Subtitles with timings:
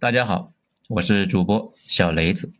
[0.00, 0.54] 大家好，
[0.86, 2.52] 我是主播小雷子。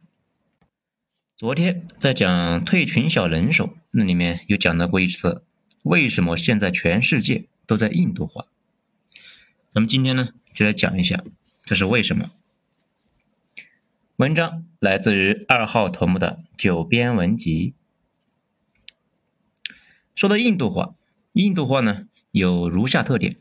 [1.36, 5.44] 昨天在讲退群小能手，那里面有讲到过一次，
[5.84, 8.48] 为什么现在全世界都在印度化？
[9.70, 11.22] 咱们今天呢，就来讲一下
[11.62, 12.28] 这是为什么。
[14.16, 17.76] 文章来自于二号头目的九编文集。
[20.16, 20.96] 说到印度化，
[21.34, 23.36] 印度化呢有如下特点：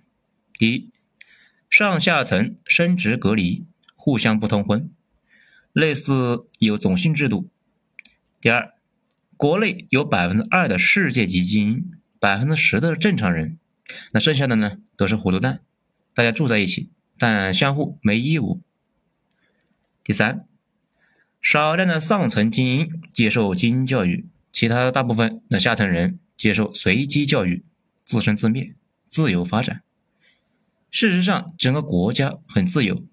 [0.54, 0.92] 第一，
[1.68, 3.66] 上下层生殖隔离。
[4.08, 4.90] 互相不通婚，
[5.74, 7.50] 类似有种姓制度。
[8.40, 8.74] 第二，
[9.36, 13.60] 国内有百分之二的世界级精英，百分之十的正常人，
[14.14, 15.60] 那剩下的呢都是糊涂蛋，
[16.14, 16.90] 大家住在一起，
[17.20, 18.62] 但相互没义务。
[20.06, 20.48] 第三，
[21.42, 27.66] 少量的上层精英接受精英教育，其他大部分的下层人接受随机教育，
[28.06, 28.74] 自生自灭，
[29.10, 29.84] 自由发展。
[30.90, 33.04] 事实上，整个国家很自由。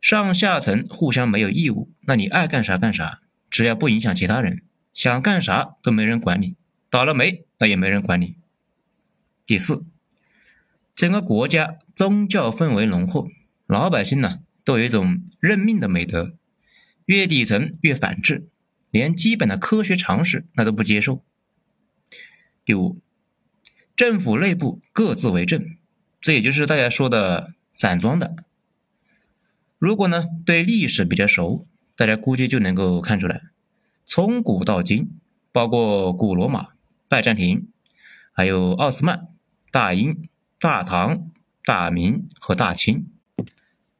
[0.00, 4.62] 上下层互相没有义务，那你爱干啥干啥，只要不影响其他人，
[4.94, 6.54] 想干啥都没人管你，
[6.88, 8.36] 倒了霉那也没人管你。
[9.44, 9.84] 第四，
[10.94, 13.28] 整个国家宗教氛围浓厚，
[13.66, 16.36] 老百姓呢都有一种认命的美德，
[17.06, 18.48] 越底层越反智，
[18.90, 21.24] 连基本的科学常识那都不接受。
[22.64, 23.00] 第五，
[23.96, 25.76] 政府内部各自为政，
[26.20, 28.44] 这也就是大家说的散装的。
[29.78, 31.64] 如果呢对历史比较熟，
[31.96, 33.42] 大家估计就能够看出来，
[34.04, 35.10] 从古到今，
[35.52, 36.70] 包括古罗马、
[37.08, 37.68] 拜占庭，
[38.32, 39.28] 还有奥斯曼、
[39.70, 41.30] 大英、大唐、
[41.64, 43.06] 大明和大清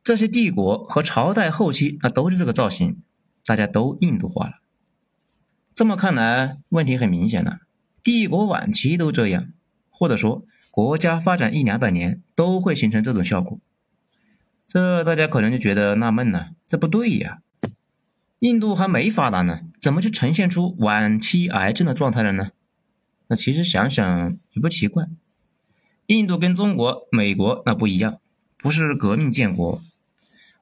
[0.03, 3.01] 这些帝国和朝代后期，那都是这个造型，
[3.45, 4.55] 大家都印度化了。
[5.75, 7.61] 这么看来，问题很明显了，
[8.03, 9.53] 帝国晚期都这样，
[9.91, 13.61] 或者说国家发展一两百年都会形成这种效果。
[14.69, 17.41] 这大家可能就觉得纳闷了，这不对呀，
[18.41, 22.51] 印度还没发达呢，怎么就呈现出晚期癌症的状态了呢？
[23.29, 25.09] 那其实想想也不奇怪，
[26.09, 28.21] 印度跟中国、美国那不一样，
[28.59, 29.81] 不是革命建国，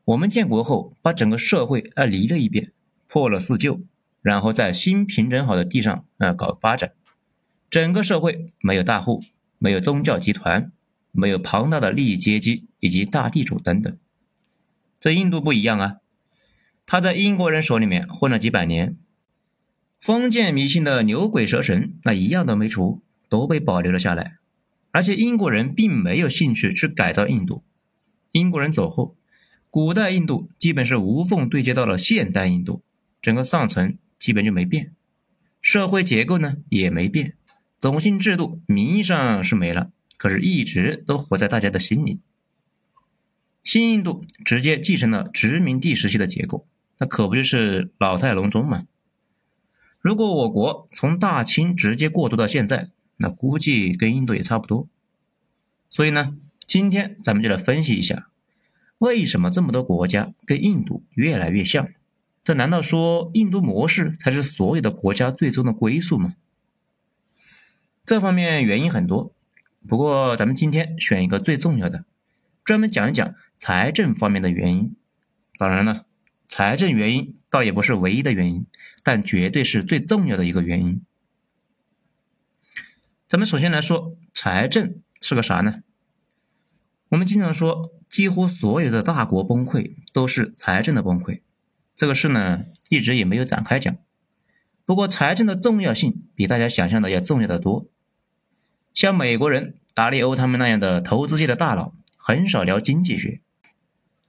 [0.05, 2.71] 我们建国后把整个社会啊离了一遍，
[3.09, 3.81] 破了四旧，
[4.22, 6.93] 然后在新平整好的地上啊搞发展，
[7.69, 9.21] 整个社会没有大户，
[9.59, 10.71] 没有宗教集团。
[11.16, 13.97] 没有庞大的利益阶级以及大地主等等，
[15.00, 15.97] 这印度不一样啊！
[16.84, 18.97] 他在英国人手里面混了几百年，
[19.99, 24.37] 封建迷信的牛鬼蛇神那一样都没除，都被保留了下来。
[24.93, 27.65] 而且英国人并没有兴趣去改造印度。
[28.33, 29.16] 英国人走后，
[29.69, 32.83] 古代印度基本是无缝对接到了现代印度，
[33.21, 34.93] 整个上层基本就没变，
[35.60, 37.34] 社会结构呢也没变，
[37.81, 39.91] 种姓制度名义上是没了。
[40.16, 42.21] 可是，一直都活在大家的心里。
[43.62, 46.66] 新印度直接继承了殖民地时期的结构，
[46.99, 48.87] 那可不就是老态龙钟吗？
[50.00, 54.88] 如果我国从大清直接过渡到现在，那估计跟印度也差不多。
[55.91, 58.28] 所以呢，今天咱们就来分析一下，
[58.98, 61.88] 为什么这么多国家跟印度越来越像？
[62.44, 66.37] 这难道说印度模式才是所有的国家最终的归宿吗？
[68.04, 69.34] 这方面原因很多。
[69.88, 72.04] 不过，咱们今天选一个最重要的，
[72.64, 74.97] 专门讲一讲财政方面的原因。
[75.58, 76.06] 当然了，
[76.48, 78.66] 财政原因倒也不是唯一的原因，
[79.02, 81.02] 但绝对是最重要的一个原因。
[83.28, 85.82] 咱们首先来说，财政是个啥呢？
[87.10, 91.42] 我们经常说，几乎所有的大国崩溃都是财政的崩溃。
[91.94, 93.97] 这个事呢，一直也没有展开讲。
[94.84, 97.86] 不过，财政的重要性比大家想象的要重要的多。
[98.97, 103.43] 像美国人达利欧他们那样的投资界的大佬，很少聊经济学，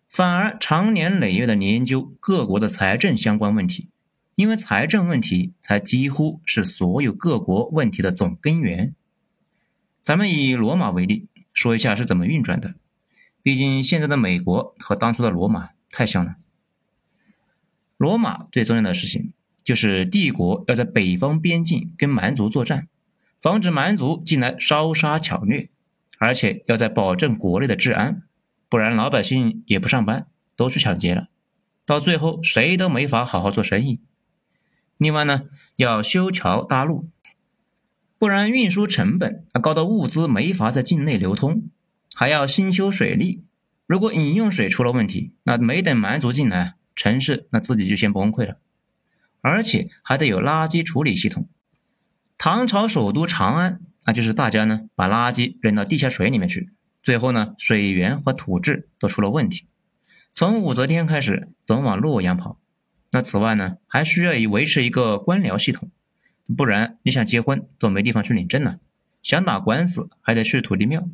[0.09, 3.87] 反而长年累月的研究各国的财政相关问题，
[4.35, 8.93] 因为财政问题才几乎是所有各国问题的总根源。
[10.03, 12.75] 咱们以罗马为例，说一下是怎么运转的。
[13.41, 16.35] 毕竟现在的美国和当初的罗马太像了。
[17.95, 19.31] 罗马最重要的事情
[19.63, 22.89] 就是帝国要在北方边境跟蛮族作战。
[23.47, 25.69] 防止蛮族进来烧杀抢掠，
[26.17, 28.23] 而且要在保证国内的治安，
[28.67, 30.27] 不然老百姓也不上班，
[30.57, 31.29] 都去抢劫了，
[31.85, 34.01] 到最后谁都没法好好做生意。
[34.97, 35.43] 另外呢，
[35.77, 37.07] 要修桥搭路，
[38.19, 41.69] 不然运输成本高到物资没法在境内流通，
[42.13, 43.45] 还要新修水利。
[43.85, 48.57] 如果饮用水出了问题，那没等蛮族进来，城市那自己就先崩溃了，
[49.39, 51.47] 而且还得有垃圾处理系统。
[52.37, 56.69] 唐朝首都长安，那就是大家呢把垃圾扔到地下水里面去，
[57.01, 59.65] 最后呢水源和土质都出了问题，
[60.33, 62.59] 从武则天开始总往洛阳跑。
[63.09, 65.89] 那此外呢，还需要以维持一个官僚系统，
[66.55, 68.79] 不然你想结婚都没地方去领证了，
[69.23, 71.07] 想打官司还得去土地庙。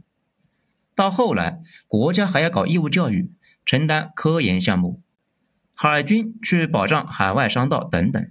[0.94, 3.31] 到后来，国家还要搞义务教育，
[3.64, 5.02] 承担科研项目，
[5.74, 8.30] 海军去保障海外商道等等。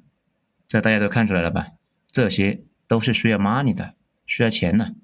[0.68, 1.68] 这大家都看出来了吧？
[2.10, 3.94] 这些都是需要 money 的，
[4.26, 4.94] 需要钱的。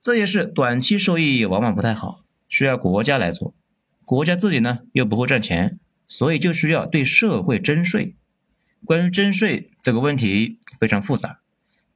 [0.00, 3.52] 这也是短期收益往往不太好，需要国家来做。
[4.04, 8.14] 国家自己呢又不会赚钱，所以就需要对社会征税。
[8.84, 11.40] 关于征税这个问题非常复杂，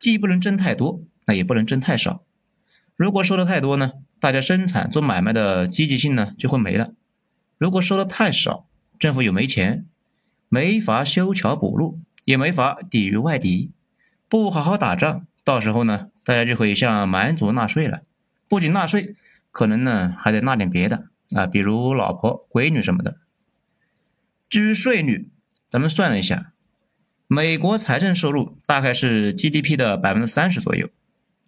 [0.00, 2.25] 既不能征太多，那也不能征太少。
[2.97, 6.95] 如果收的太多呢，大家生产做买卖的积极性呢就会没了；
[7.56, 8.67] 如果收的太少，
[8.99, 9.87] 政府又没钱，
[10.49, 13.71] 没法修桥补路，也没法抵御外敌。
[14.29, 18.03] 不好好打仗，到时候呢，大家就可以向蛮族纳税了。
[18.47, 19.17] 不仅纳税，
[19.51, 23.17] 可能呢还得纳点别的啊，比如老婆、闺女什么的。
[24.49, 25.31] 至于税率，
[25.69, 26.53] 咱们算了一下，
[27.27, 30.89] 美国财政收入大概是 GDP 的百分之三十左右，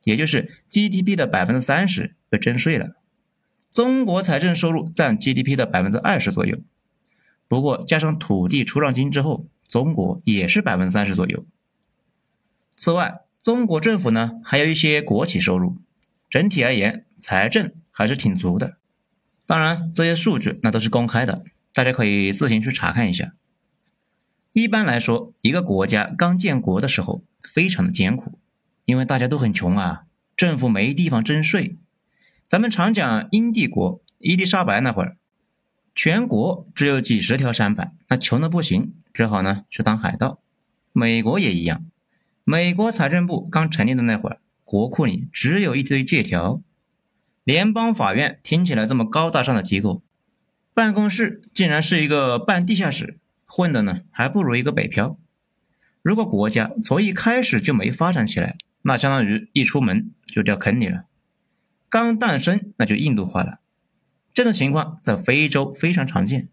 [0.05, 2.97] 也就是 GDP 的百分之三十被征税了。
[3.71, 6.59] 中国财政收入占 GDP 的百分之二十左右，
[7.47, 11.45] 不过加上土地出让金之后，中国也是百分之三十左右。
[12.81, 15.77] 此外，中国政府呢还有一些国企收入，
[16.31, 18.79] 整体而言财政还是挺足的。
[19.45, 21.45] 当然，这些数据那都是公开的，
[21.75, 23.35] 大家可以自行去查看一下。
[24.55, 28.39] 一般来说，一个国家刚建国的时候非常的艰苦，
[28.87, 30.05] 因为大家都很穷啊，
[30.35, 31.77] 政府没地方征税。
[32.49, 35.19] 咱们常讲英帝国，伊丽莎白那会儿，
[35.95, 40.39] 全国只有几十条舢板，那穷的不行，只好呢去当海盗。
[40.95, 41.85] 美国也一样。
[42.51, 46.61] 美国财政部刚成立的那会儿，国库里只有一堆借条。
[47.45, 50.03] 联邦法院听起来这么高大上的机构，
[50.75, 55.17] 办公室竟然是一个半地下室，混的呢还不如一个北漂。
[56.03, 61.05] 如果国家从一开始就没发展起来，那相当于一出门就掉坑里了。
[61.89, 63.61] 刚诞生那就印度化了，
[64.35, 66.49] 这种情况在非洲非常常见。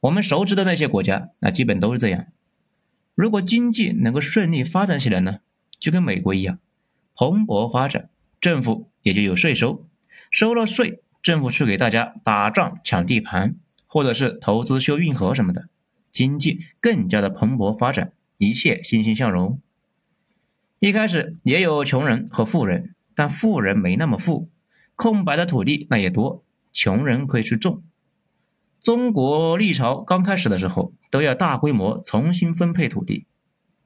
[0.00, 2.24] 我们熟知的那些国家，那基本都是这样。
[3.20, 5.40] 如果经济能够顺利发展起来呢，
[5.78, 6.58] 就跟美国一样，
[7.14, 8.08] 蓬勃发展，
[8.40, 9.86] 政府也就有税收，
[10.30, 13.56] 收了税，政府去给大家打仗抢地盘，
[13.86, 15.68] 或者是投资修运河什么的，
[16.10, 19.60] 经济更加的蓬勃发展，一切欣欣向荣。
[20.78, 24.48] 一开始也有穷人和富人，但富人没那么富，
[24.96, 27.82] 空白的土地那也多，穷人可以去种。
[28.82, 33.26] 中国历朝刚开始的时候，都要大规模重新分配土地。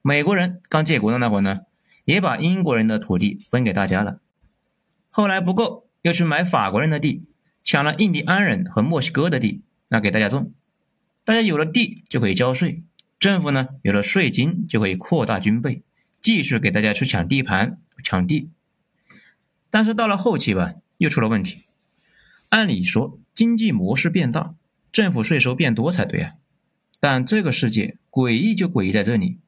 [0.01, 1.61] 美国人刚建国的那会儿呢，
[2.05, 4.21] 也把英国人的土地分给大家了。
[5.09, 7.27] 后来不够，又去买法国人的地，
[7.63, 10.53] 抢了印第安人和墨西哥的地，那给大家种。
[11.25, 12.83] 大家有了地就可以交税，
[13.19, 15.83] 政府呢有了税金就可以扩大军备，
[16.21, 18.51] 继续给大家去抢地盘、抢地。
[19.69, 21.57] 但是到了后期吧，又出了问题。
[22.49, 24.53] 按理说，经济模式变大。
[24.95, 26.35] 政府税收变多才对啊，
[27.01, 29.39] 但这个世界诡异就诡异在这里，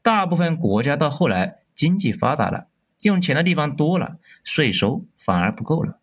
[0.00, 2.68] 大部分国家到后来经济发达了，
[3.00, 5.98] 用钱的地方多了，税收反而不够了。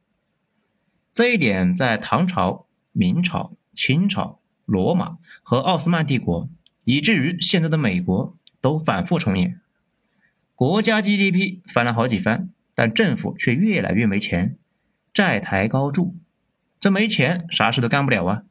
[1.11, 6.47] 这一点在唐朝、明朝、清朝、罗马和奥斯曼帝国，
[6.83, 9.59] 以至于现在的美国都反复重演。
[10.53, 14.55] 国家 GDP 翻了好几番，但政府却越来越没钱，
[15.11, 16.15] 债台高筑，
[16.79, 18.43] 这没钱啥事都干不了啊。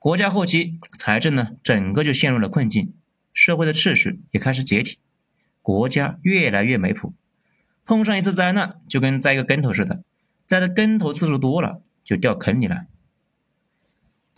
[0.00, 2.94] 国家后期财政呢，整个就陷入了困境，
[3.34, 4.96] 社会的秩序也开始解体，
[5.60, 7.12] 国家越来越没谱，
[7.84, 10.02] 碰上一次灾难就跟栽个跟头似的，
[10.46, 12.86] 栽的跟头次数多了就掉坑里了。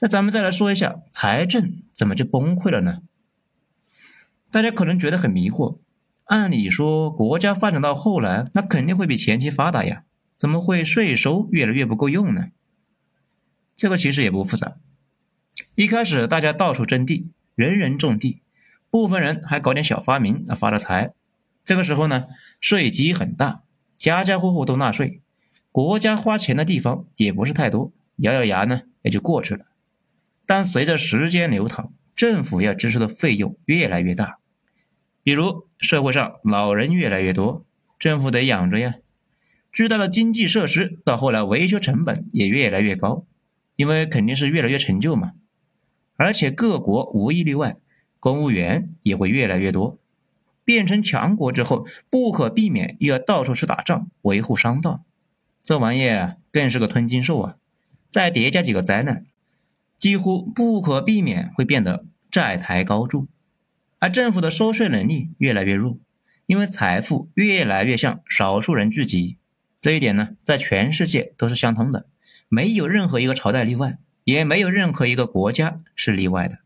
[0.00, 3.02] 那咱们再来说一下财政怎么就崩溃了呢？
[4.50, 5.78] 大家可能觉得很迷惑，
[6.24, 10.02] 按理说国家发展到后来，那肯定会比前期发达呀，
[10.36, 12.48] 怎么会税收越来越不够用呢？
[13.76, 14.78] 这个其实也不复杂。
[15.74, 18.42] 一开始大家到处征地，人人种地，
[18.90, 21.14] 部分人还搞点小发明发了财。
[21.64, 22.26] 这个时候呢，
[22.60, 23.62] 税基很大，
[23.96, 25.22] 家家户户都纳税，
[25.70, 29.64] 国家花钱的地方也不是太多，咬咬牙呢也就过去了。
[30.44, 34.40] 但随着时间流淌，政府要支出的费用越来越大，
[35.22, 37.64] 比如社会上老人越来越多，
[37.98, 38.96] 政府得养着呀。
[39.72, 43.24] 巨大的经济设施到后来维修成本也越来越高，
[43.76, 45.32] 因为肯定是越来越陈旧嘛。
[46.22, 47.78] 而且各国无一例外，
[48.20, 49.98] 公务员也会越来越多。
[50.64, 55.02] 变成强国之后，不可避免又要到处去打仗，维护商道。
[55.64, 56.08] 这玩意
[56.52, 57.56] 更是个吞金兽啊！
[58.08, 59.26] 再叠加几个灾难，
[59.98, 63.26] 几乎不可避免会变得债台高筑，
[63.98, 65.98] 而政府的收税能力越来越弱，
[66.46, 69.38] 因为财富越来越向少数人聚集。
[69.80, 72.06] 这一点呢，在全世界都是相通的，
[72.48, 76.58] 没有任何一个朝代例外，也没有任何一个国家是例外的。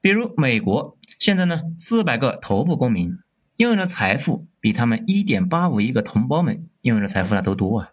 [0.00, 3.18] 比如美国，现在呢，四百个头部公民
[3.56, 7.92] 拥有的财富比他们一点八五亿个同胞们拥有的财富那都多啊，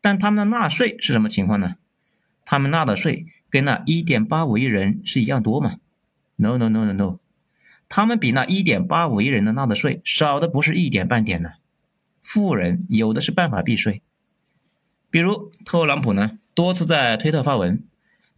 [0.00, 1.76] 但他们的纳税是什么情况呢？
[2.44, 3.26] 他们纳的税。
[3.50, 5.76] 跟那一点八五亿人是一样多吗
[6.34, 7.18] ？No No No No No，
[7.88, 11.50] 他们比那一点八五亿人的纳的税少的不是一点半点呢。
[12.20, 14.02] 富人有的是办法避税，
[15.08, 17.82] 比如特朗普呢，多次在推特发文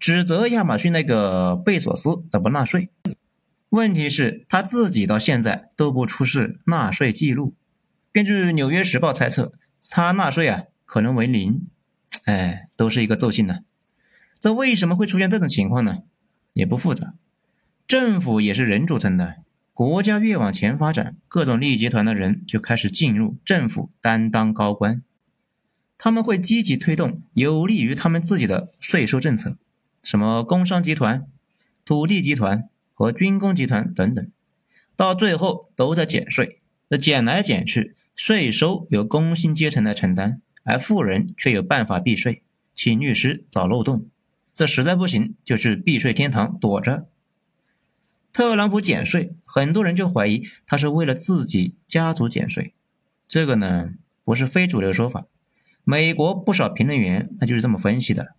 [0.01, 2.91] 指责亚马逊那个贝索斯的不纳税。
[3.69, 7.55] 问题是他自己到现在都不出示纳税记录。
[8.13, 9.53] 根据《纽约时报》猜测，
[9.91, 11.67] 他纳税啊可能为零。
[12.25, 13.61] 哎，都是一个奏性呢。
[14.41, 15.99] 这为什么会出现这种情况呢？
[16.55, 17.15] 也不复杂，
[17.87, 19.37] 政府也是人组成的。
[19.75, 25.03] 国家越往前发展，各种利益集团的人就开始进入政府担当高官，
[25.99, 29.57] 他们会积极推动有利于他们自己的税收政策，
[30.03, 31.27] 什么工商集团、
[31.85, 34.31] 土地集团和军工集团等等，
[34.95, 36.61] 到最后都在减税。
[36.89, 42.43] 那减来减去，税收由工薪阶层来承担，而富人却有办法避税，
[42.75, 44.07] 请律师找漏洞。
[44.55, 47.09] 这实在不行，就去避税天堂躲着。
[48.33, 52.75] 特朗普减税，很多人就怀疑他是为了自己家族减税。
[53.27, 53.91] 这个呢，
[54.25, 55.27] 不是非主流说法。
[55.89, 58.35] 美国不少评论员那就是这么分析的。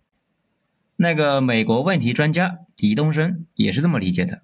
[0.96, 4.42] 那个美国问题专家狄东升也是这么理解的。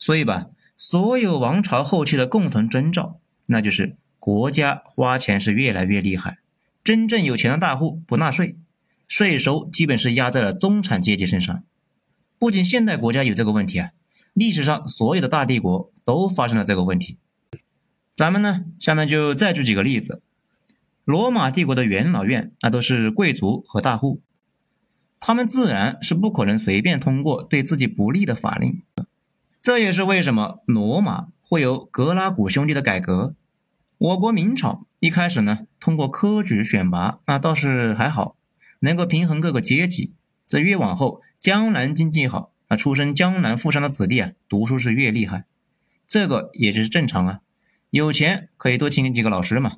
[0.00, 6.38] 所以吧，所有王朝后期的共同征兆，那就是国家花钱是越来越厉害，
[6.82, 8.56] 真正有钱的大户不纳税。
[9.06, 11.62] 税收基本是压在了中产阶级身上。
[12.40, 13.90] 不仅现代国家有这个问题啊，
[14.32, 17.18] 历史上所有的大帝国都发生了这个问题。
[18.12, 20.20] 咱们呢，下面就再举几个例子。
[21.04, 24.22] 罗马帝国的元老院，那都是贵族和大户，
[25.20, 28.82] 他们自然是不可能随便通过对自己不利的法令。
[29.60, 33.34] 这也是为什么罗马会有格拉古兄弟的改革。
[33.98, 38.36] 我国明朝一开始呢，通过科举选拔，那倒是还好。
[38.80, 40.14] 能够平衡各个阶级，
[40.46, 45.44] 这越往后，江南经济好，那出身江南富商的子弟啊，读书是越厉害，
[46.06, 47.40] 这个也是正常啊。
[47.88, 49.76] 有钱可以多请几个老师嘛，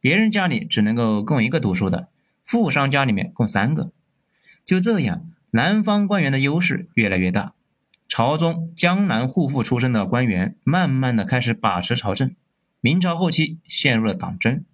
[0.00, 2.08] 别人家里只能够供一个读书的，
[2.44, 3.92] 富商家里面供三个，
[4.64, 7.54] 就这样，南方官员的优势越来越大，
[8.06, 12.34] 朝中江南户户出身的官员，慢慢的开始把持朝政。
[12.80, 14.64] 明朝后期陷入了党争，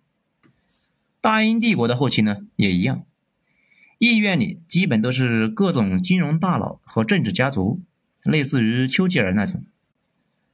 [1.22, 3.04] 大英帝国的后期呢，也一样。
[3.96, 7.80] 议院里基本都是各种金融大佬和政治家族，
[8.22, 9.64] 类似于丘吉尔那种。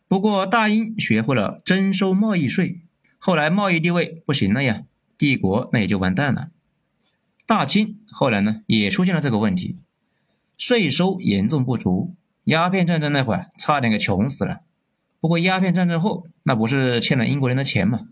[0.06, 2.82] 不过大英学会了征收贸易税，
[3.22, 4.84] 后来贸易地位不行了呀，
[5.18, 6.48] 帝国那也就完蛋了。
[7.46, 9.82] 大清后来呢也出现了这个问题，
[10.56, 14.62] 税收严重不足，鸦片战争那会儿差点给穷死了。
[15.20, 18.08] 不过鸦片战争后那不是欠了英国人的钱吗？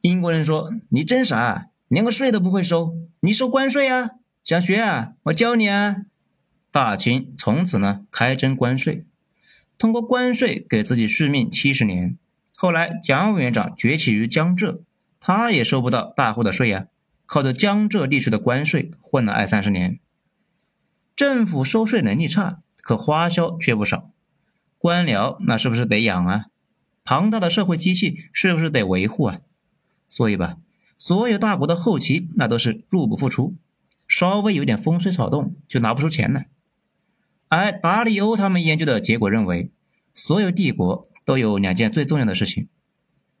[0.00, 4.12] 英国人说你真傻，连个税都不会收，你收关税啊！
[4.42, 5.12] 想学啊？
[5.24, 6.06] 我教你啊！
[6.70, 9.04] 大清从此呢开征关税，
[9.76, 12.16] 通过关税给自己续命七十年。
[12.56, 14.80] 后来蒋委员长崛起于江浙，
[15.20, 16.86] 他也收不到大户的税呀，
[17.26, 20.00] 靠着江浙地区的关税混了二三十年。
[21.14, 24.10] 政府收税能力差，可花销却不少。
[24.78, 26.46] 官僚那是不是得养啊？
[27.04, 29.40] 庞大的社会机器是不是得维护啊？
[30.08, 30.56] 所以吧，
[30.96, 33.54] 所有大国的后期那都是入不敷出。
[34.08, 36.46] 稍微有点风吹草动就拿不出钱来，
[37.48, 39.72] 而达里欧他们研究的结果认为，
[40.14, 42.68] 所有帝国都有两件最重要的事情：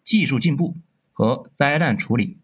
[0.04, 0.76] 技术进步
[1.14, 2.38] 和灾难处理。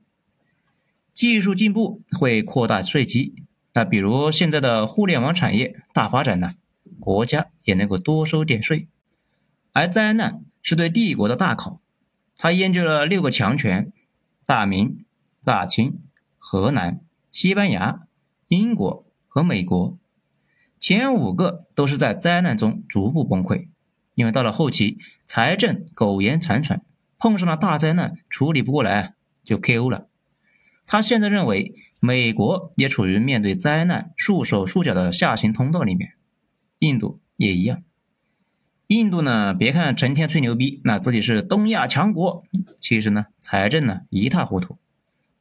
[1.13, 3.35] 技术进步会扩大税基，
[3.75, 6.55] 那比如现在的互联网产业大发展呢，
[6.99, 8.89] 国家也能够多收点税。
[9.73, 11.83] 而灾难是对帝国的大考，
[12.39, 13.93] 他研究了六个强权：
[14.47, 15.05] 大明、
[15.45, 15.99] 大清、
[16.39, 18.07] 河南、西班牙。
[18.49, 19.97] 英国和美国
[20.79, 23.69] 前五个都是在灾难中逐步崩溃，
[24.15, 24.99] 因为到了后期
[25.35, 26.83] 财政苟延残喘，
[27.17, 30.11] 碰上了大灾难处理不过来就 KO 了。
[30.85, 36.17] 他现在认为美国也处于面对灾难束手束脚的下行通道里面，
[36.81, 37.83] 印度也一样。
[38.89, 42.45] 印度呢，别看成天吹牛逼，那自己是东亚强国，
[42.79, 44.77] 其实呢财政呢一塌糊涂，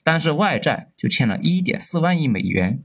[0.05, 2.81] 但是外债就欠了一点四万亿美元。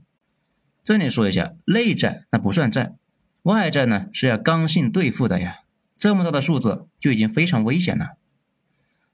[0.83, 2.97] 这里说一下，内债那不算债，
[3.43, 5.61] 外债呢是要刚性兑付的呀，
[5.97, 8.17] 这么大的数字就已经非常危险了。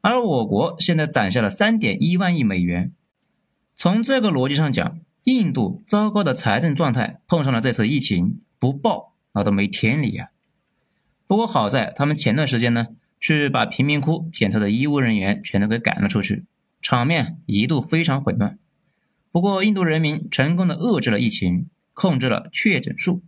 [0.00, 2.92] 而我国现在攒下了三点一万亿美元，
[3.74, 10.30] 从这个逻辑上讲，印度糟糕的财政状态碰上了这次疫情不爆，那都没天理呀。
[11.28, 12.88] 不过好在他们前段时间呢，
[13.20, 16.44] 去把贫民窟检测的医务人员全都给赶了出去，
[16.80, 18.58] 场面一度非常混乱。
[19.30, 23.22] 不过印度人民成功的遏制了疫情，控制了确诊数。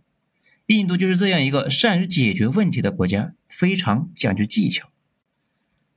[0.67, 4.89] 印度就是这样一个善于解决问题的国家，非常讲究技巧。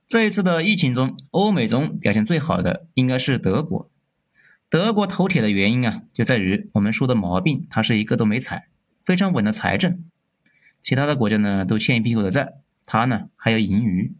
[0.07, 3.91] 这一次的疫情中，欧美中表现最好的应该是德国。
[4.69, 8.69] 德国头铁的原因啊，就在于我们说的毛病，它是一个都没踩，
[9.03, 10.03] 非常稳的财政。
[10.81, 12.53] 其他的国家呢，都欠一屁股的债，
[12.85, 14.15] 它呢还有盈余，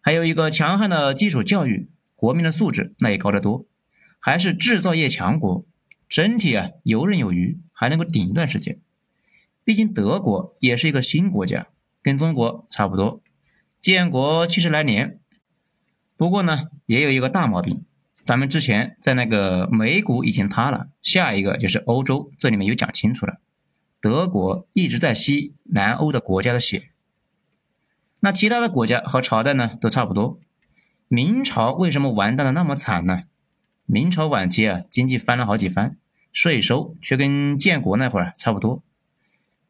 [0.00, 3.66] 还有一个强悍的基础教育，国民的素质那也高得多，
[4.18, 5.64] 还是制造业强国，
[6.08, 8.80] 整体啊游刃有余，还能够顶一段时间。
[9.64, 11.68] 毕竟德国也是一个新国家，
[12.02, 13.22] 跟中国差不多，
[13.80, 15.18] 建国七十来年。
[16.16, 17.84] 不过呢，也有一个大毛病，
[18.24, 23.40] 咱们之前在那个美股已经塌了，下一个就是欧洲，这里面有讲清楚了。
[24.00, 26.90] 德国一直在吸南欧的国家的血，
[28.20, 30.40] 那其他的国家和朝代呢都差不多。
[31.08, 33.24] 明朝为什么完蛋的那么惨呢？
[33.86, 35.96] 明朝晚期啊，经济翻了好几番，
[36.32, 38.82] 税收却跟建国那会儿差不多。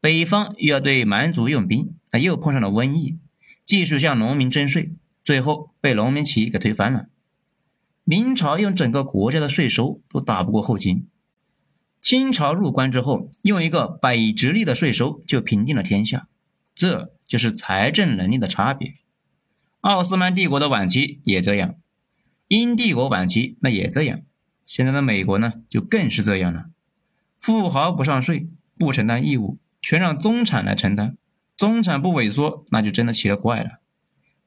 [0.01, 3.19] 北方又要对蛮族用兵，他又碰上了瘟疫，
[3.64, 4.92] 继续向农民征税，
[5.25, 7.07] 最后被农民起义给推翻了。
[8.04, 11.09] 明朝用整个国家的税收都打不过后金，
[12.02, 16.28] 清朝入关之后，用一个北直隶的税收就平定了天下，
[16.75, 18.92] 这就是财政能力的差别。
[19.81, 21.76] 奥斯曼帝国的晚期也这样，
[22.49, 24.21] 英帝国晚期那也这样，
[24.66, 26.66] 现在的美国呢就更是这样了，
[27.40, 29.59] 富豪不上税，不承担义务。
[29.85, 31.16] 全让中产来承担，
[31.57, 33.81] 中产不萎缩，那就真的奇了怪了。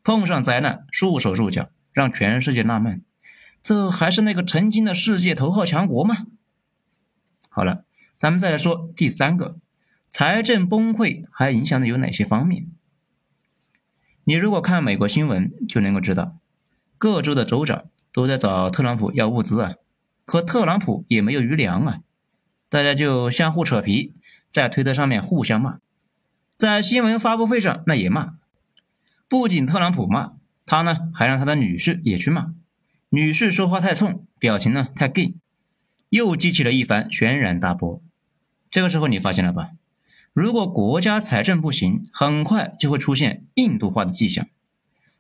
[0.04, 3.04] 碰上灾难，束手束脚，让全世界纳闷：
[3.62, 6.28] 这还是那个曾经的世界头号强国吗？
[7.50, 7.86] 好了，
[8.18, 9.58] 咱们再来说第三个，
[10.10, 12.68] 财政崩溃还影响的有哪些方面？
[14.26, 16.38] 你如果看美国新闻，就能够知道，
[16.98, 19.76] 各州的州长都在找特朗普要物资啊，
[20.26, 22.00] 可特朗普也没有余粮啊，
[22.70, 24.14] 大家就相互扯皮。
[24.52, 25.80] 在推特上面互相骂，
[26.66, 28.38] 在新闻发布会上那也骂，
[29.30, 30.34] 不仅特朗普骂
[30.66, 32.56] 他呢，还让他的女婿也去骂，
[33.10, 35.36] 女婿说话太冲，表情呢太 gay，
[36.10, 38.02] 又激起了一番轩然大波。
[38.72, 39.74] 这个时候你发现了吧？
[40.34, 44.48] 如果国家财政不行，很快就会出现印度化的迹象，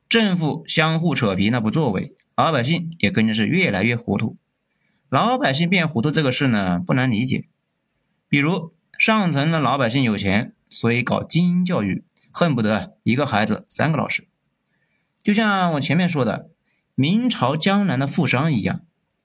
[0.09, 4.35] 政府相互扯皮那不作为，老百姓也跟着是越来越糊涂。
[5.09, 7.45] 老百姓变糊涂这个事呢不难理解，
[8.27, 8.73] 比如。
[8.97, 14.27] 上层的老百姓有钱，所以搞精英教育，恨不得一个孩子三个老师。
[15.23, 16.49] 就像我前面说的，
[16.95, 18.81] 明朝江南的富商一样，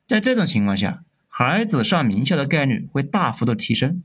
[0.06, 4.04] 在这种情况下，孩子上名校的概率会大幅度提升。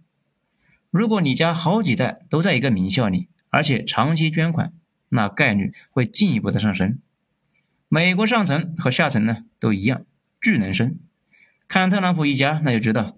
[0.89, 4.73] 如果你家好几代都在一个名校里，而且长期捐款，
[5.09, 6.97] 那概率会进一步的上升。
[7.87, 10.03] 美国上层和下层呢都一样，
[10.41, 10.97] 巨能生。
[11.67, 13.17] 看特朗普一家，那就知道。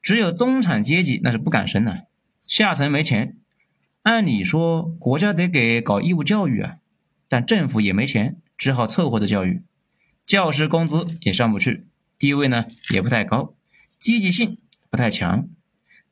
[0.00, 2.06] 只有中产阶级那是不敢生的，
[2.46, 3.36] 下层没钱。
[4.06, 6.76] 按理说国家得给搞义务教育啊，
[7.28, 9.64] 但政府也没钱，只好凑合着教育。
[10.24, 13.56] 教师工资也上不去，地位呢也不太高，
[13.98, 15.48] 积极性不太强，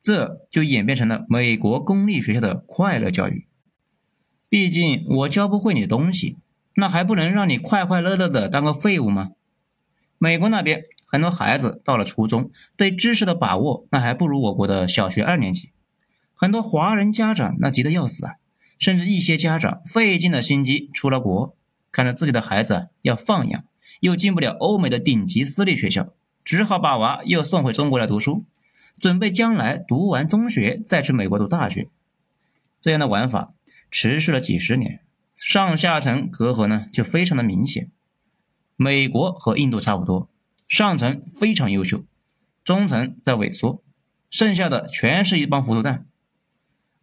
[0.01, 3.47] 这就演变成了美国公立学校的快乐教育。
[4.49, 6.35] 毕竟我教不会你的东西，
[6.75, 9.29] 那还不能让你快快乐乐的当个废物吗？
[10.17, 10.83] 美国那边。
[11.07, 15.71] 很多孩子到了初中，对知识的把握那还不如我国的小学二年级。
[16.35, 18.35] 很多华人家长那急得要死啊，
[18.77, 21.55] 甚至一些家长费尽了心机出了国，
[21.91, 23.63] 看着自己的孩子要放养，
[24.01, 28.43] 又进不了欧美的顶级私立学校，只好把娃又送回中国来读书，
[28.99, 31.87] 准备将来读完中学再去美国读大学。
[32.81, 33.53] 这样的玩法
[33.89, 34.99] 持续了几十年，
[35.35, 37.89] 上下层隔阂呢就非常的明显。
[38.75, 40.29] 美国和印度差不多。
[40.67, 42.03] 上层非常优秀，
[42.63, 43.83] 中层在萎缩，
[44.29, 46.07] 剩下的全是一帮糊涂蛋。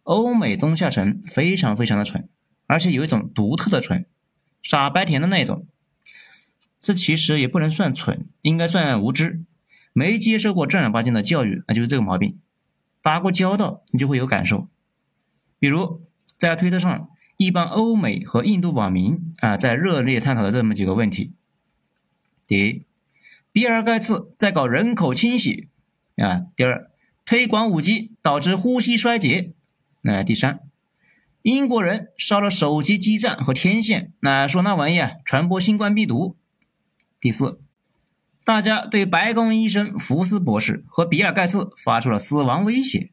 [0.03, 2.29] 欧美中下层非常非常的蠢，
[2.67, 4.05] 而且有一种独特的蠢，
[4.61, 5.65] 傻白甜的那种。
[6.79, 9.43] 这其实也不能算蠢，应该算无知，
[9.93, 12.39] 没接受过正儿八经的教育，那就是这个毛病。
[13.01, 14.67] 打过交道，你就会有感受。
[15.59, 16.01] 比如
[16.37, 21.35] 在推特上，一帮欧美和印度网民啊，在热烈探讨的这么几个问题：
[22.45, 22.83] 第一。
[23.53, 25.69] 比尔盖茨在搞人口清洗
[26.17, 26.47] 啊。
[26.55, 26.89] 第二，
[27.23, 29.53] 推广五 G 导致呼吸衰竭。
[30.05, 30.59] 那第三，
[31.43, 36.35] 英国人烧了手机基站和天线，那说那玩意啊传播新冠病毒。
[37.21, 37.61] 第四，
[38.43, 43.11] 大家对白宫医生福斯博士和比尔盖茨发出了死亡威胁。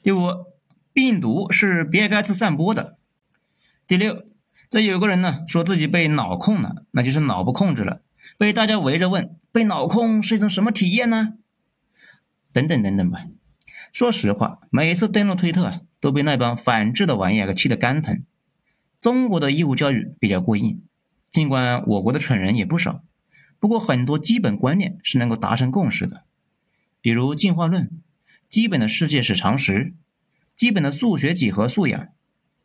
[0.00, 0.28] 第五，
[0.92, 2.96] 病毒是比尔盖茨散播的。
[3.84, 4.26] 第六，
[4.70, 8.02] 这有个人呢说自己被脑控了，那就是脑不控制了，
[8.38, 11.34] 被大家围着问，被脑控是一种什么体验呢？
[12.52, 13.26] 等等等等吧。
[13.92, 18.22] 说实话，每次登录推特都被那帮反制的玩意儿给气得肝疼。
[19.00, 20.82] 中国的义务教育比较过硬，
[21.28, 23.02] 尽管我国的蠢人也不少。
[23.58, 26.24] 不过很多基本观念是能够达成共识的，
[27.00, 27.90] 比如进化论、
[28.48, 29.94] 基本的世界史常识、
[30.54, 32.08] 基本的数学几何素养，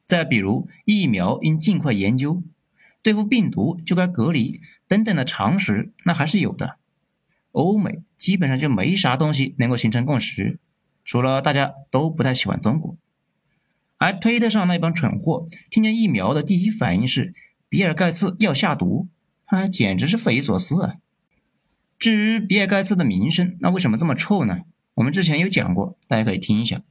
[0.05, 2.43] 再比如疫苗应尽快研究、
[3.01, 6.77] 对付病毒就该隔离等等的常识，那还是有的。
[7.51, 10.59] 欧美基本上就没啥东西能够形成共识，
[11.03, 12.97] 除了大家都不太喜欢中国。
[14.01, 17.35] 而推特上那帮蠢货听见疫苗的第一反应是
[17.69, 19.07] 比尔盖茨要下毒。
[19.45, 20.95] 啊，简直是匪夷所思啊！
[21.99, 24.61] 至于比尔盖茨的名声，那为什么这么臭呢？
[24.95, 26.81] 我们之前有讲过，大家可以听一下。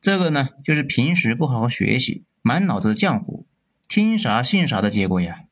[0.00, 3.46] 这个呢，就是平时不好好学习，满脑子的浆糊，
[3.86, 5.44] 听啥信啥的结果呀。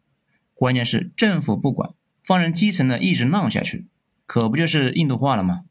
[0.55, 1.91] 关键是政府不管，
[2.23, 3.87] 放任基层的一直闹下去，
[4.27, 5.65] 可不就是印度化了吗？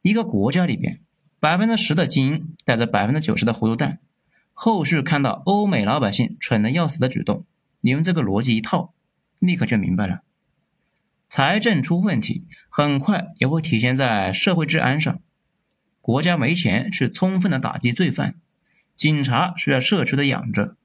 [0.00, 1.00] 一个国家里边，
[1.44, 3.98] 百分之十的精英带着百分之九十的糊涂蛋，
[4.54, 7.44] 后续看到欧美老百姓蠢的要死的举动，
[7.82, 8.94] 你用这个逻辑一套。
[9.40, 10.22] 立刻就明白了，
[11.28, 15.20] 财政出问题，很快也会体现在社会治安上。
[16.00, 18.36] 国家没钱去充分的打击罪犯，
[18.96, 20.76] 警察需要社区的养着。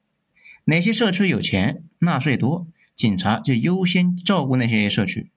[0.66, 5.32] 哪些社区有钱，纳税多，警察就优先照顾那些社区。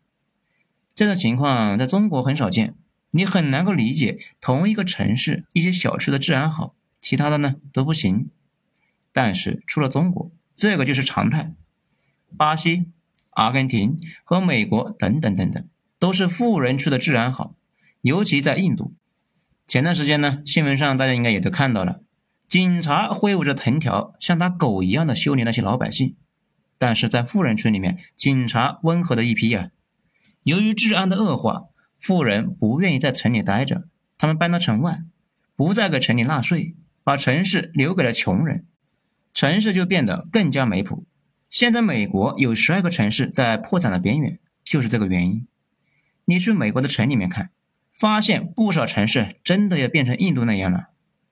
[0.96, 2.74] 这种情况在中国很少见，
[3.12, 8.28] 你很难够理解同一个城市一些小区的治安好，其他的呢都不行。
[9.12, 11.54] 但是除了中国，这个就是常态。
[12.36, 12.90] 巴西。
[13.34, 15.66] 阿根廷和美国等等等等，
[15.98, 17.54] 都是富人区的治安好，
[18.02, 18.92] 尤其在印度。
[19.66, 22.02] 前段时间呢，新闻上大家应该也都看到了，
[22.46, 26.14] 警察挥舞着藤条，像打狗一样的修理那些老百姓。
[26.76, 29.70] 但是在富人区里面，警察温和的一批呀。
[30.42, 31.68] 由于治安的恶化，
[32.02, 33.84] 富人不愿意在城里待着，
[34.18, 35.04] 他们搬到城外，
[35.54, 38.66] 不再给城里纳税，把城市留给了穷人，
[39.32, 41.06] 城市就变得更加没谱。
[41.48, 45.46] 现在美国有十二个城市在破产的边缘，就是这个原因。
[46.24, 47.50] 你去美国的城里面看，
[47.94, 50.88] 发现不少城市真的要变成印度那样了。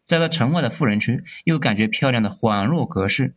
[0.06, 3.34] 再到城外的富人区，又感觉漂亮的恍若隔世。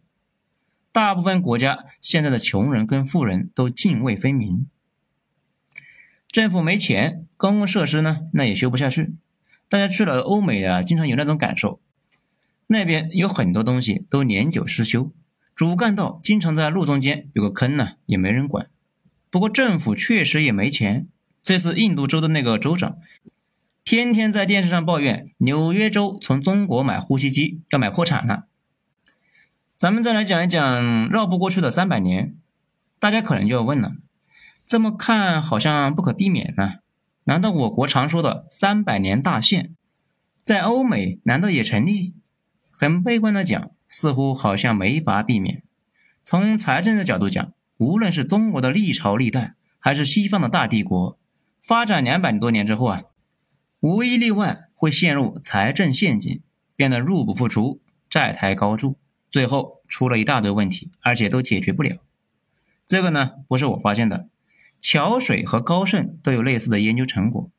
[0.91, 4.67] 大部分国家现在的穷人跟富人都泾渭分明。
[6.33, 9.13] 政府没钱，公共设施呢，那也修不下去。
[9.69, 11.79] 大家去了欧美啊，经常有那种感受，
[12.65, 15.11] 那边有很多东西都年久失修。
[15.53, 18.67] 主干道经常在路中间有个坑呢，也没人管。
[19.29, 21.07] 不过政府确实也没钱。
[21.43, 22.97] 这次印度州的那个州长，
[23.83, 28.47] 天天在电视上抱怨纽约州从中国买呼吸机要买破产了。
[29.77, 32.35] 咱们再来讲一讲绕不过去的三百年。
[32.97, 33.97] 大家可能就要问了：
[34.73, 36.77] 这么看好像不可避免呢？
[37.25, 39.75] 难道我国常说的三百年大限，
[40.41, 42.15] 在欧美难道也成立？
[42.71, 43.69] 很悲观的讲。
[43.87, 45.61] 似乎好像没法避免。
[46.23, 51.19] 从财政的角度讲，无论是中国的历朝历代，还是西方的大帝国，
[51.61, 53.03] 发展两百多年之后啊，
[53.79, 56.41] 无一例外会陷入财政陷阱，
[56.75, 58.97] 变得入不敷出，债台高筑，
[59.29, 61.97] 最后出了一大堆问题，而且都解决不了。
[62.87, 64.27] 这个呢，不是我发现的，
[64.83, 67.49] 桥水和高盛都有类似的研究成果。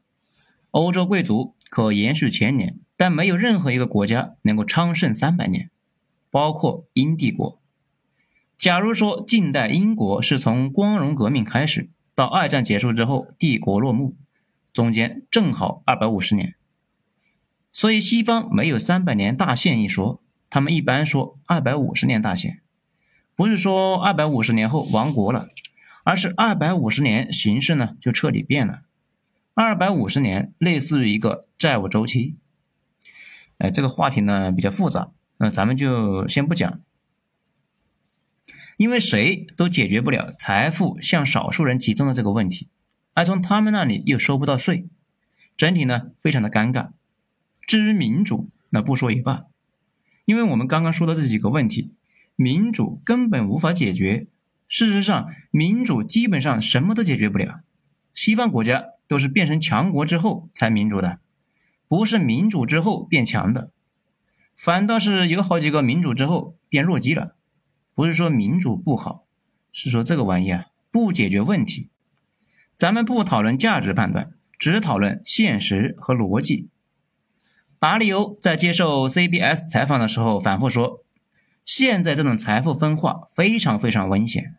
[0.72, 5.70] 欧洲贵族可延续千年，但没有任何一个国家能够昌盛三百年。
[6.30, 7.60] 包括英帝国。
[8.58, 14.16] 假如说近代英国是从光荣革命开始到二战结束之后帝国落幕，
[14.72, 16.56] 中间正好二百五十年。
[17.72, 22.60] 所以西方没有三百年大限一说，他们一般说二百五十年大限，
[23.34, 25.46] 不是说二百五十年后亡国了，
[26.04, 28.82] 而是二百五十年形势呢就彻底变了。
[29.54, 32.36] 二百五十年类似于一个债务周期。
[33.58, 35.10] 哎，这个话题呢比较复杂。
[35.38, 36.80] 那咱们就先不讲，
[38.76, 42.68] 因为谁都解决不了财富向少数人集中的这个问题，
[43.14, 44.88] 而从他们那里又收不到税，
[45.56, 46.90] 整体呢非常的尴尬。
[47.66, 49.46] 至于民主，那不说也罢，
[50.24, 51.92] 因为我们刚刚说的这几个问题，
[52.36, 54.26] 民主根本无法解决。
[54.66, 57.60] 事实上，民主基本上什么都解决不了。
[58.12, 61.18] 西方国家都是变成强国之后才民主的，
[61.88, 63.70] 不是民主之后变强的。
[64.56, 67.36] 反倒是有好几个民主之后变弱鸡了。
[67.94, 69.24] 不是说民主不好，
[69.72, 71.90] 是说这个玩意啊不解决问题。
[72.74, 76.70] 咱们不讨论价值判断，只讨论现实和逻辑。
[77.78, 81.03] 达里欧在接受 CBS 采访的时候反复说，
[81.64, 84.56] 现在这种财富分化非常非常危险，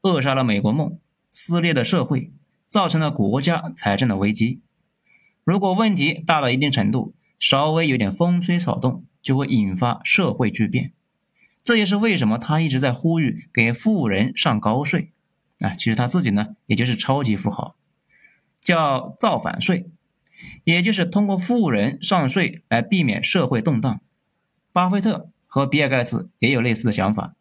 [0.00, 0.98] 扼杀了美国梦，
[1.30, 2.32] 撕裂了社会，
[2.68, 4.60] 造成了国家财政的危机。
[5.44, 10.92] 如果问题大到一定程度，稍微有点风吹草动，就会引发社会巨变。
[11.62, 15.12] 这也是为什么他一直在呼吁给富人上高税。
[15.60, 17.74] 啊，其实他自己呢，也就是超级富豪，
[18.62, 19.90] 叫造反税，
[20.64, 24.00] 也就是通过富人上税来避免社会动荡。
[24.72, 27.34] 巴菲特和比尔盖茨也有类似的想法，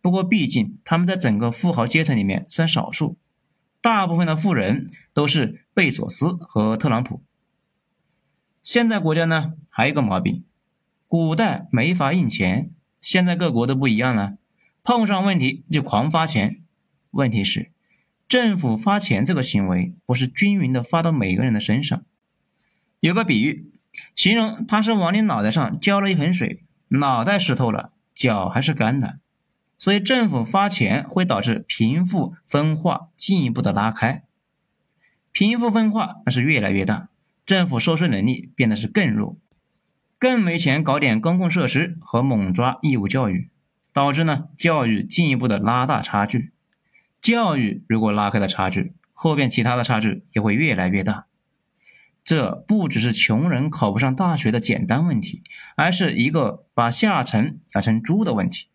[0.00, 3.18] 不过毕竟他们在整个富豪阶层里面算少数，
[3.80, 7.24] 大部分的富人都是贝索斯和特朗普。
[8.62, 10.44] 现在国家呢还有一个毛病，
[11.08, 14.36] 古代没法印钱，现在各国都不一样了，
[14.84, 16.62] 碰上问题就狂发钱。
[17.10, 17.72] 问题是，
[18.28, 22.00] 政府发钱这个行为不是均匀的发到每个人的身上。
[23.00, 23.72] 有个比喻，
[24.14, 29.18] 形容他是往你脑袋上浇了一盆水，脑袋湿透了，脚还是干的。
[29.78, 34.24] 所以政府发钱会导致贫富分化进一步的拉开，
[35.32, 37.08] 贫富分化那是越来越大。
[37.46, 39.36] 政府收税能力变得是更弱，
[40.18, 43.48] 更没钱搞点公共设施和猛抓义务教育，
[43.92, 46.52] 导致呢教育进一步的拉大差距。
[47.20, 51.26] 教育如果拉开了差距，后边其他的差距也会越来越大。
[52.30, 55.42] 这不只是穷人考不上大学的简单问题，
[55.74, 58.68] 而是一个把下层养成猪的问题。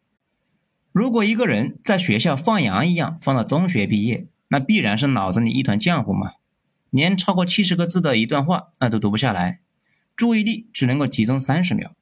[0.92, 6.34] 如果一个人在学校放羊一样放到中学毕业，那必然是脑子里一团浆糊嘛。
[6.90, 9.62] 连超过七十个字的一段话，那都读不下来，
[10.18, 11.94] 注意力只能够集中三十秒，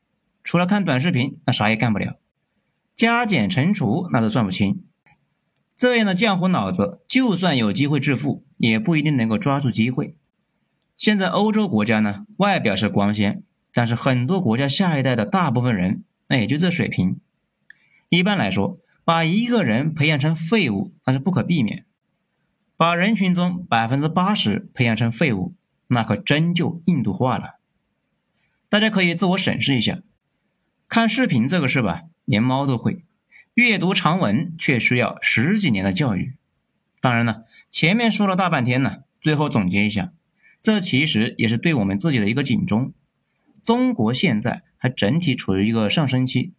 [0.43, 2.17] 除了看短视频，那啥也干不了，
[2.95, 4.83] 加减乘除那都算不清。
[5.75, 10.17] 这样的浆糊脑子，就算有机会致富，也不一定能够抓住机会。
[10.95, 17.19] 现在欧洲国家呢，外表是光鲜，但是很多国家下一代的大部分人，那也就这水平。
[18.10, 21.86] 一般来说，把一个人培养成废物，那是不可避免。
[22.77, 25.53] 把人群中百分之八十培养成废物，
[25.88, 27.60] 那可真就印度化了。
[28.69, 29.99] 大家可以自我审视一下，
[30.88, 33.03] 看视频这个事吧，连猫都会；
[33.53, 36.36] 阅读长文却需要十几年的教育。
[36.99, 40.12] 当然了，前面说了大半天呢，最后总结一下，
[40.63, 42.93] 这其实也是对我们自己的一个警钟。
[43.63, 46.54] 中国现在还整体处于一个上升期，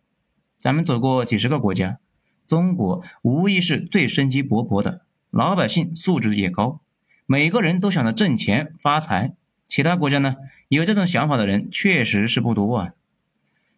[0.58, 1.98] 咱们走过几十个国家，
[2.46, 5.06] 中国无疑是最生机勃勃的。
[5.30, 6.82] 老百姓素质也高，
[7.24, 9.34] 每个人都想着挣钱发财。
[9.66, 10.36] 其他国家呢，
[10.68, 12.92] 有这种想法的人确实是不多啊。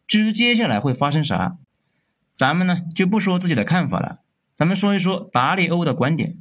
[0.09, 1.57] 至于接下来会发生啥，
[2.33, 4.21] 咱们呢就不说自己的看法了，
[4.57, 6.37] 咱们说一说达利欧的观点。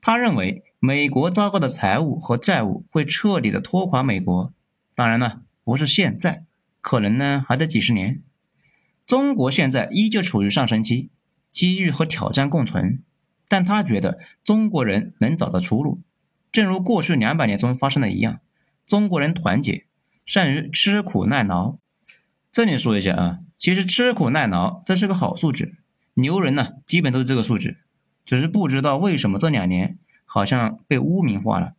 [0.00, 4.52] 他认为美国糟糕的财务和债务会彻底的拖垮美国，
[4.94, 6.44] 当然了，不是现在，
[6.82, 8.20] 可能呢还得几十年。
[9.06, 11.08] 中国现在依旧处于上升期，
[11.50, 13.02] 机遇和挑战共存。
[13.48, 16.02] 但他觉得中国人能找到出路，
[16.52, 18.40] 正如过去两百年中发生的一样，
[18.86, 19.86] 中国人团结，
[20.26, 21.78] 善于吃苦耐劳。
[22.52, 25.78] 这里说一下啊，其实吃苦耐劳这是个好素质，
[26.12, 27.78] 牛人呢基本都是这个素质，
[28.22, 31.74] 只是不知道为什么这两年好像被污名化了。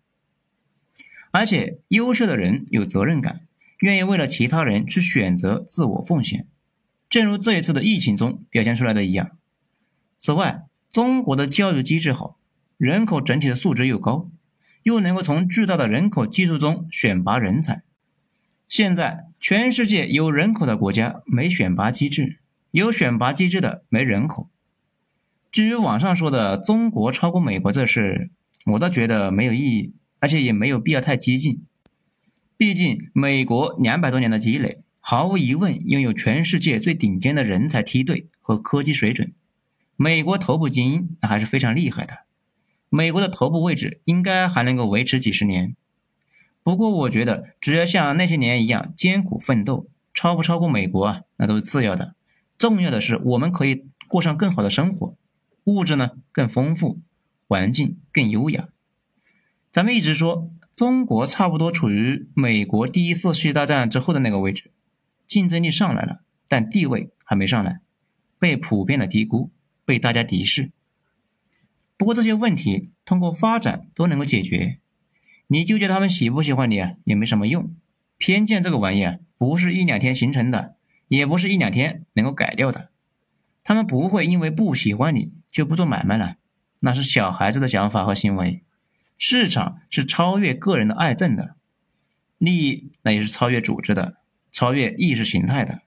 [1.32, 3.42] 而且优秀的人有责任感，
[3.80, 6.48] 愿意为了其他人去选择自我奉献，
[7.10, 9.32] 正如这一次的疫情中表现出来的一样。
[10.18, 12.38] 此外，中国的教育机制好，
[12.78, 14.30] 人口整体的素质又高，
[14.84, 17.84] 又能够从巨大的人口基数中选拔人才。
[18.70, 22.40] 现在全世界有人口的国家没选拔机制，
[22.72, 24.50] 有选拔机制的没人口。
[25.56, 28.30] 至于网上说的中国超过美国这事，
[28.66, 31.64] 我倒觉得没有意义，而且也没有必要太激进。
[32.58, 39.32] 毕竟美国两百多年的积累，毫无疑问拥有全世界最顶尖的人才梯队和科技水准。
[39.96, 42.26] 美国头部精英那还是非常厉害的，
[42.90, 45.74] 美国的头部位置应该还能够维持几十年。
[46.64, 52.16] 不过我觉得，只要像那些年一样艰苦奋斗，超不超过美国啊，那都是次要的。
[52.58, 55.16] 重要的是我们可以过上更好的生活，
[55.66, 57.02] 物质呢更丰富，
[57.48, 58.70] 环境更优雅。
[59.70, 64.72] 咱们一直说中国差不多处于美国第一次世界大战之后的那个位置，
[65.28, 67.82] 竞争力上来了，但地位还没上来，
[68.40, 69.52] 被普遍的低估。
[69.88, 70.72] 被大家敌视，
[71.96, 74.80] 不过这些问题通过发展都能够解决。
[75.46, 77.76] 你纠结他们喜不喜欢你啊，也没什么用。
[78.18, 80.76] 偏见这个玩意啊，不是一两天形成的，
[81.08, 82.90] 也不是一两天能够改掉的。
[83.64, 86.36] 他们不会因为不喜欢你就不做买卖了，
[86.82, 88.62] 那是小孩子的想法和行为。
[89.18, 91.56] 市场是超越个人的爱憎的，
[92.38, 94.18] 利益那也是超越组织的，
[94.52, 95.84] 超越意识形态的。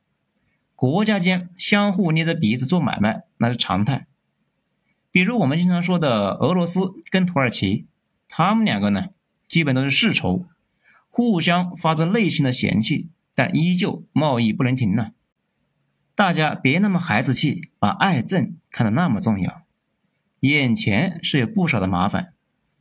[0.75, 4.07] 国家间相互捏着鼻子做买卖，那是常态。
[5.11, 7.87] 比如我们经常说的俄罗斯跟土耳其，
[8.27, 9.09] 他们两个呢，
[9.47, 10.47] 基本都是世仇，
[11.11, 15.11] 互相发自内心的嫌弃，但依旧贸易不能停呢。
[16.15, 19.63] 大家别那么孩子气，把爱憎看得那么重要。
[20.41, 22.33] 眼前是有不少的麻烦，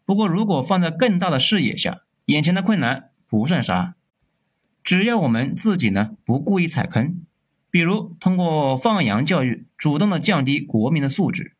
[0.06, 3.96] 不过如果放在更大的视野下，眼前的困难不算啥。
[4.84, 7.22] 只要我们自己呢不故意踩坑。
[7.70, 11.52] 比如通过放羊教育，主动的降低国民的素质；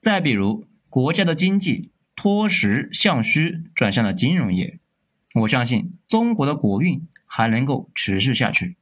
[0.00, 4.80] 再比如国家的经济脱实向虚，转向了金融业，
[5.34, 8.76] 我相信中国的国运还能够持续下去。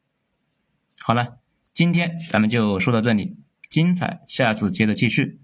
[1.00, 1.38] 好了，
[1.72, 3.36] 今天咱们就说到这里，
[3.68, 5.38] 精彩下次接着继续。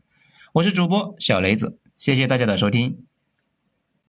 [0.55, 3.05] 我是主播小雷子，谢谢大家的收听。